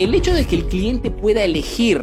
El 0.00 0.14
hecho 0.14 0.32
de 0.32 0.46
que 0.46 0.56
el 0.56 0.64
cliente 0.64 1.10
pueda 1.10 1.44
elegir 1.44 2.02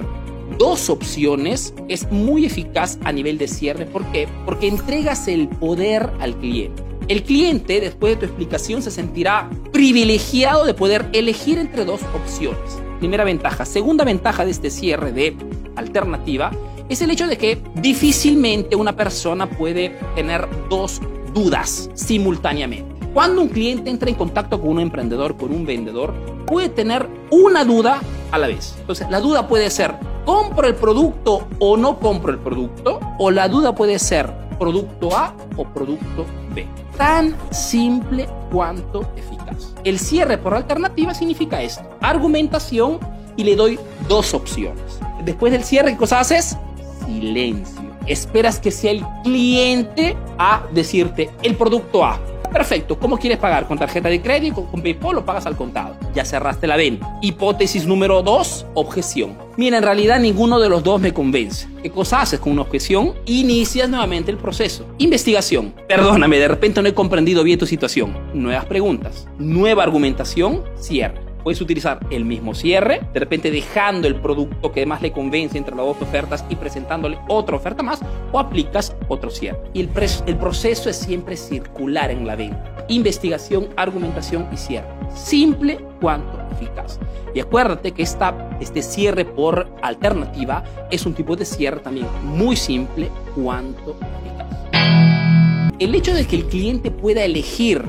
dos 0.60 0.88
opciones 0.88 1.74
es 1.88 2.12
muy 2.12 2.46
eficaz 2.46 3.00
a 3.04 3.12
nivel 3.12 3.40
de 3.40 3.48
cierre. 3.48 3.88
¿Por 3.88 4.05
qué? 4.12 4.28
Porque 4.46 4.68
entregas 4.68 5.28
el 5.28 5.47
poder 5.47 6.12
al 6.20 6.38
cliente. 6.38 6.83
El 7.07 7.23
cliente, 7.23 7.81
después 7.81 8.13
de 8.13 8.20
tu 8.20 8.25
explicación, 8.28 8.83
se 8.83 8.91
sentirá 8.91 9.49
privilegiado 9.71 10.63
de 10.63 10.75
poder 10.75 11.10
elegir 11.12 11.57
entre 11.57 11.86
dos 11.86 12.02
opciones. 12.13 12.79
Primera 12.99 13.23
ventaja. 13.23 13.65
Segunda 13.65 14.04
ventaja 14.04 14.45
de 14.45 14.52
este 14.52 14.70
cierre 14.70 15.11
de 15.11 15.36
alternativa 15.75 16.52
es 16.89 17.02
el 17.02 17.09
hecho 17.09 17.25
de 17.25 17.39
que 17.39 17.57
difícilmente 17.82 18.75
una 18.75 18.95
persona 18.95 19.50
puede 19.50 19.98
tener 20.14 20.48
dos 20.70 21.02
dudas 21.34 21.89
simultáneamente. 21.95 22.96
Cuando 23.14 23.42
un 23.42 23.50
cliente 23.50 23.89
entra 23.89 24.10
en 24.10 24.16
contacto 24.16 24.62
con 24.62 24.71
un 24.71 24.80
emprendedor, 24.80 25.38
con 25.38 25.52
un 25.52 25.66
vendedor, 25.66 26.14
puede 26.46 26.70
tener 26.70 27.08
una 27.32 27.66
duda 27.66 28.02
a 28.32 28.38
la 28.38 28.48
vez. 28.48 28.76
Entonces, 28.80 29.08
la 29.10 29.20
duda 29.20 29.48
puede 29.48 29.70
ser, 29.70 29.95
¿compro 30.26 30.68
el 30.68 30.76
producto 30.76 31.48
o 31.59 31.78
no 31.78 32.00
compro 32.00 32.31
el 32.31 32.40
producto? 32.40 33.00
O 33.17 33.31
la 33.31 33.48
duda 33.48 33.73
puede 33.73 34.00
ser, 34.00 34.31
producto 34.58 35.16
A 35.16 35.34
o 35.55 35.66
producto 35.66 36.26
B. 36.54 36.67
Tan 36.98 37.36
simple 37.52 38.28
cuanto 38.52 39.02
eficaz. 39.16 39.73
El 39.84 40.00
cierre 40.00 40.38
por 40.38 40.53
alternativa 40.53 41.14
significa 41.14 41.62
esto. 41.62 41.84
Argumentación 42.02 43.00
y 43.36 43.44
le 43.44 43.55
doy 43.55 43.80
dos 44.08 44.34
opciones. 44.34 45.00
Después 45.23 45.52
del 45.52 45.64
cierre, 45.64 45.92
¿qué 45.92 45.98
cosa 45.98 46.20
haces? 46.20 46.58
Silencio. 47.05 47.81
Esperas 48.05 48.59
que 48.59 48.72
sea 48.72 48.92
el 48.92 49.05
cliente 49.23 50.16
a 50.38 50.64
decirte 50.73 51.30
el 51.44 51.55
producto 51.55 52.05
A. 52.05 52.20
Perfecto, 52.52 52.98
¿cómo 52.98 53.18
quieres 53.18 53.38
pagar? 53.38 53.68
¿Con 53.68 53.78
tarjeta 53.78 54.10
de 54.10 54.22
crédito? 54.22 54.66
¿Con 54.66 54.82
PayPal 54.82 55.18
o 55.18 55.26
pagas 55.26 55.46
al 55.46 55.56
contado? 55.56 55.96
Ya 56.14 56.26
cerraste 56.26 56.68
la 56.68 56.78
venta. 56.78 57.18
Hipótesis 57.22 57.86
número 57.86 58.22
dos, 58.23 58.66
objeción. 58.73 59.38
Mira, 59.58 59.78
en 59.78 59.84
realidad 59.84 60.20
ninguno 60.20 60.60
de 60.60 60.70
los 60.70 60.84
dos 60.84 61.02
me 61.02 61.14
convence. 61.14 61.68
¿Qué 61.81 61.92
cosa 61.92 62.22
haces 62.22 62.39
con 62.39 62.54
una 62.54 62.62
objeción? 62.62 63.14
Inicias 63.26 63.89
nuevamente 63.89 64.31
el 64.31 64.38
proceso. 64.38 64.86
Investigación. 64.98 65.73
Perdóname, 65.88 66.38
de 66.38 66.48
repente 66.48 66.81
no 66.81 66.88
he 66.88 66.94
comprendido 66.94 67.44
bien 67.44 67.59
tu 67.59 67.66
situación. 67.66 68.17
Nuevas 68.34 68.66
preguntas. 68.66 69.28
Nueva 69.38 69.84
argumentación. 69.84 70.64
Cierre 70.80 71.27
puedes 71.48 71.62
utilizar 71.62 72.06
el 72.09 72.26
mismo 72.26 72.53
cierre, 72.53 73.00
de 73.14 73.22
repente 73.22 73.50
dejando 73.50 74.06
el 74.06 74.16
producto 74.16 74.73
que 74.73 74.86
más 74.86 75.02
le 75.02 75.14
convence 75.14 75.58
entre 75.58 75.73
las 75.78 75.86
dos 75.86 76.02
ofertas 76.02 76.44
y 76.50 76.58
presentándole 76.58 77.17
otra 77.30 77.56
oferta 77.56 77.81
más, 77.81 78.02
o 78.34 78.39
aplicas 78.39 78.94
otro 79.08 79.30
cierre. 79.30 79.58
Y 79.73 79.80
el, 79.80 79.89
el 80.26 80.36
proceso 80.36 80.89
es 80.89 80.98
siempre 80.98 81.38
circular 81.38 82.12
en 82.12 82.28
la 82.28 82.36
venta. 82.36 82.86
Investigación, 82.89 83.70
argumentación 83.78 84.45
y 84.52 84.58
cierre. 84.58 84.89
Simple 85.16 85.80
cuanto 86.02 86.38
eficaz. 86.52 87.00
Y 87.34 87.39
acuérdate 87.39 87.94
que 87.94 88.04
esta, 88.04 88.50
este 88.59 88.82
cierre 88.82 89.23
por 89.23 89.72
alternativa 89.82 90.66
es 90.92 91.06
un 91.06 91.14
tipo 91.14 91.38
de 91.38 91.45
cierre 91.45 91.80
también 91.80 92.08
muy 92.23 92.58
simple 92.58 93.09
cuanto 93.36 93.95
eficaz. 94.02 95.78
El 95.80 95.95
hecho 95.95 96.14
de 96.14 96.28
que 96.28 96.36
el 96.36 96.45
cliente 96.48 96.92
pueda 96.92 97.23
elegir 97.23 97.86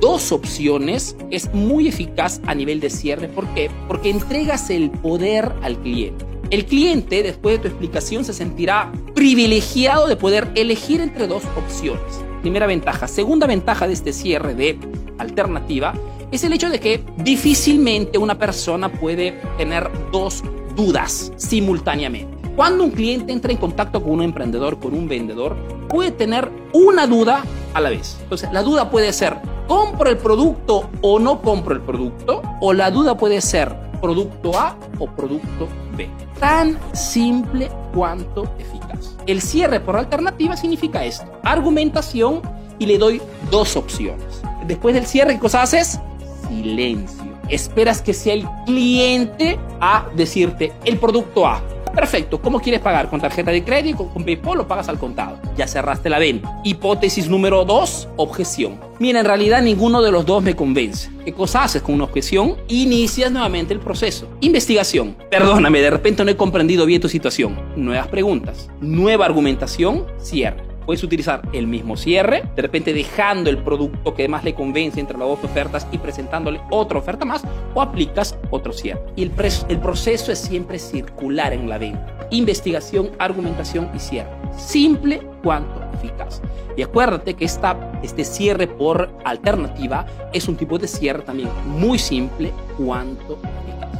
dos 0.00 0.32
opciones 0.32 1.16
es 1.30 1.52
muy 1.54 1.88
eficaz 1.88 2.40
a 2.46 2.54
nivel 2.54 2.80
de 2.80 2.90
cierre. 2.90 3.28
¿Por 3.28 3.46
qué? 3.54 3.70
Porque 3.88 4.10
entregas 4.10 4.70
el 4.70 4.90
poder 4.90 5.52
al 5.62 5.78
cliente. 5.78 6.24
El 6.50 6.64
cliente, 6.64 7.22
después 7.22 7.56
de 7.56 7.62
tu 7.62 7.68
explicación, 7.68 8.24
se 8.24 8.32
sentirá 8.32 8.92
privilegiado 9.14 10.06
de 10.06 10.16
poder 10.16 10.52
elegir 10.54 11.00
entre 11.00 11.26
dos 11.26 11.42
opciones. 11.56 12.00
Primera 12.42 12.66
ventaja. 12.66 13.08
Segunda 13.08 13.46
ventaja 13.46 13.88
de 13.88 13.94
este 13.94 14.12
cierre 14.12 14.54
de 14.54 14.78
alternativa 15.18 15.94
es 16.30 16.44
el 16.44 16.52
hecho 16.52 16.70
de 16.70 16.78
que 16.78 17.04
difícilmente 17.18 18.18
una 18.18 18.38
persona 18.38 18.92
puede 18.92 19.40
tener 19.58 19.90
dos 20.12 20.44
dudas 20.76 21.32
simultáneamente. 21.36 22.36
Cuando 22.54 22.84
un 22.84 22.90
cliente 22.90 23.32
entra 23.32 23.52
en 23.52 23.58
contacto 23.58 24.02
con 24.02 24.12
un 24.12 24.22
emprendedor, 24.22 24.78
con 24.78 24.94
un 24.94 25.08
vendedor, 25.08 25.56
puede 25.88 26.10
tener 26.10 26.50
una 26.72 27.06
duda 27.06 27.44
a 27.74 27.80
la 27.80 27.90
vez. 27.90 28.16
Entonces, 28.22 28.50
la 28.52 28.62
duda 28.62 28.90
puede 28.90 29.12
ser, 29.12 29.36
¿compro 29.66 30.10
el 30.10 30.16
producto 30.18 30.88
o 31.00 31.18
no 31.18 31.40
compro 31.42 31.74
el 31.74 31.80
producto? 31.80 32.42
O 32.60 32.72
la 32.72 32.90
duda 32.90 33.16
puede 33.16 33.40
ser, 33.40 33.74
producto 34.00 34.58
A 34.58 34.76
o 34.98 35.06
producto 35.06 35.68
B. 35.96 36.08
Tan 36.38 36.78
simple 36.92 37.70
cuanto 37.94 38.44
eficaz. 38.58 39.16
El 39.26 39.40
cierre 39.40 39.80
por 39.80 39.96
alternativa 39.96 40.56
significa 40.56 41.04
esto. 41.04 41.26
Argumentación 41.42 42.42
y 42.78 42.86
le 42.86 42.98
doy 42.98 43.20
dos 43.50 43.76
opciones. 43.76 44.42
Después 44.66 44.94
del 44.94 45.06
cierre, 45.06 45.34
¿qué 45.34 45.40
cosa 45.40 45.62
haces? 45.62 46.00
Silencio. 46.48 47.24
Esperas 47.48 48.02
que 48.02 48.12
sea 48.12 48.34
el 48.34 48.46
cliente 48.66 49.58
a 49.80 50.06
decirte 50.16 50.72
el 50.84 50.98
producto 50.98 51.46
A 51.46 51.62
Perfecto, 51.94 52.40
¿cómo 52.40 52.60
quieres 52.60 52.80
pagar? 52.80 53.08
¿Con 53.08 53.20
tarjeta 53.20 53.50
de 53.50 53.64
crédito, 53.64 54.08
con 54.08 54.24
PayPal 54.24 54.60
o 54.60 54.68
pagas 54.68 54.88
al 54.88 54.98
contado? 54.98 55.38
Ya 55.56 55.66
cerraste 55.66 56.10
la 56.10 56.18
venta. 56.18 56.60
Hipótesis 56.64 57.28
número 57.28 57.64
dos, 57.64 58.08
objeción. 58.16 58.78
Mira, 58.98 59.20
en 59.20 59.26
realidad 59.26 59.62
ninguno 59.62 60.02
de 60.02 60.12
los 60.12 60.26
dos 60.26 60.42
me 60.42 60.54
convence. 60.54 61.10
¿Qué 61.24 61.32
cosa 61.32 61.64
haces 61.64 61.82
con 61.82 61.94
una 61.94 62.04
objeción? 62.04 62.56
Inicias 62.68 63.32
nuevamente 63.32 63.72
el 63.72 63.80
proceso. 63.80 64.28
Investigación. 64.40 65.16
Perdóname, 65.30 65.80
de 65.80 65.90
repente 65.90 66.24
no 66.24 66.30
he 66.30 66.36
comprendido 66.36 66.86
bien 66.86 67.00
tu 67.00 67.08
situación. 67.08 67.58
Nuevas 67.76 68.08
preguntas. 68.08 68.68
Nueva 68.80 69.26
argumentación. 69.26 70.04
Cierre 70.18 70.65
puedes 70.86 71.02
utilizar 71.02 71.42
el 71.52 71.66
mismo 71.66 71.96
cierre, 71.96 72.44
de 72.54 72.62
repente 72.62 72.94
dejando 72.94 73.50
el 73.50 73.58
producto 73.58 74.14
que 74.14 74.28
más 74.28 74.44
le 74.44 74.54
convence 74.54 75.00
entre 75.00 75.18
las 75.18 75.28
dos 75.28 75.44
ofertas 75.44 75.86
y 75.92 75.98
presentándole 75.98 76.60
otra 76.70 76.98
oferta 76.98 77.24
más, 77.24 77.42
o 77.74 77.82
aplicas 77.82 78.38
otro 78.50 78.72
cierre. 78.72 79.02
Y 79.16 79.24
el, 79.24 79.32
el 79.68 79.78
proceso 79.78 80.32
es 80.32 80.38
siempre 80.38 80.78
circular 80.78 81.52
en 81.52 81.68
la 81.68 81.78
venta. 81.78 82.28
Investigación, 82.30 83.10
argumentación 83.18 83.90
y 83.94 83.98
cierre. 83.98 84.30
Simple 84.56 85.20
cuanto 85.42 85.82
eficaz. 85.94 86.40
Y 86.76 86.82
acuérdate 86.82 87.34
que 87.34 87.44
esta, 87.44 87.92
este 88.02 88.24
cierre 88.24 88.66
por 88.66 89.10
alternativa 89.24 90.06
es 90.32 90.48
un 90.48 90.56
tipo 90.56 90.78
de 90.78 90.86
cierre 90.86 91.22
también 91.22 91.48
muy 91.66 91.98
simple 91.98 92.52
cuanto 92.76 93.38
eficaz. 93.42 93.95